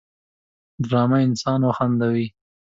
ډرامه 0.87 1.17
انسان 1.27 1.59
وخندوي 1.67 2.25